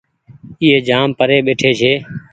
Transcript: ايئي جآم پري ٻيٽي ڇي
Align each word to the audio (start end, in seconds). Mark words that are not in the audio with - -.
ايئي 0.61 0.79
جآم 0.87 1.09
پري 1.19 1.37
ٻيٽي 1.45 1.71
ڇي 1.79 1.93